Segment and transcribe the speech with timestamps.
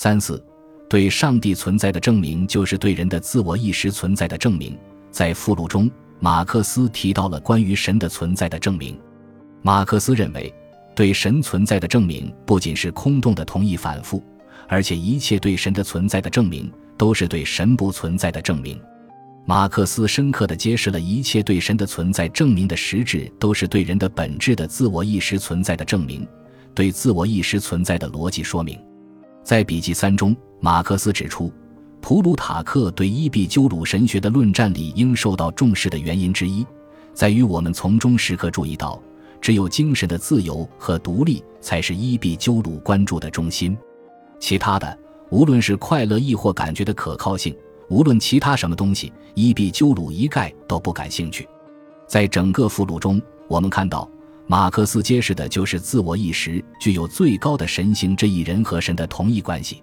[0.00, 0.40] 三四，
[0.88, 4.78] 对上帝存在的证明就是对人的自我意识存在的证明。
[5.10, 5.90] 在附录中，
[6.20, 8.96] 马克思提到了关于神的存在的证明。
[9.60, 10.54] 马克思认为，
[10.94, 14.22] 对神存在的证明不仅是空洞的同义反复，
[14.68, 18.80] 而且一切对神的存在的证明都是对神不存在的证明。
[19.46, 26.24] 马克思深刻地揭示了一切对神的存在证明的实质都是对人的本质的自我意识存在的证明，
[26.72, 28.78] 对自我意识存在的逻辑说明。
[29.48, 31.50] 在笔记三中，马克思指出，
[32.02, 36.66] 普鲁塔克对伊壁鸠鲁神学的论战里应受到重视的原因之一，
[37.14, 39.00] 在于我们从中时刻注意到，
[39.40, 43.74] 只有精神的自由和独立才是伊壁鸠鲁关注的中心，
[44.38, 44.98] 其他的，
[45.30, 47.56] 无论是快乐亦或感觉的可靠性。
[47.88, 51.48] 无论其他什么东西，伊壁鸠鲁一概都不感兴趣。
[52.06, 53.18] 在整个附录中，
[53.48, 54.06] 我们看到
[54.50, 59.82] 马克思揭示的就是自我意识具有最高的神性这一人和神的同一关系。